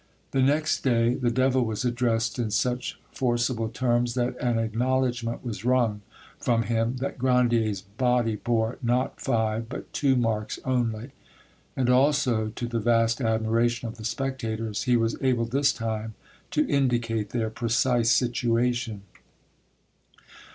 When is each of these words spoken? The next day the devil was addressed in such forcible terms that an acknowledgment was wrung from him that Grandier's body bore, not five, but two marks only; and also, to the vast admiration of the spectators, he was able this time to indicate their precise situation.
The 0.31 0.41
next 0.41 0.81
day 0.81 1.13
the 1.13 1.29
devil 1.29 1.63
was 1.63 1.85
addressed 1.85 2.39
in 2.39 2.49
such 2.49 2.99
forcible 3.11 3.69
terms 3.69 4.15
that 4.15 4.35
an 4.39 4.57
acknowledgment 4.57 5.45
was 5.45 5.63
wrung 5.63 6.01
from 6.39 6.63
him 6.63 6.97
that 6.97 7.19
Grandier's 7.19 7.81
body 7.81 8.35
bore, 8.35 8.79
not 8.81 9.21
five, 9.21 9.69
but 9.69 9.93
two 9.93 10.15
marks 10.15 10.57
only; 10.65 11.11
and 11.77 11.87
also, 11.87 12.47
to 12.47 12.67
the 12.67 12.79
vast 12.79 13.21
admiration 13.21 13.87
of 13.87 13.97
the 13.97 14.03
spectators, 14.03 14.85
he 14.85 14.97
was 14.97 15.21
able 15.21 15.45
this 15.45 15.71
time 15.71 16.15
to 16.49 16.67
indicate 16.67 17.29
their 17.29 17.51
precise 17.51 18.09
situation. 18.09 19.03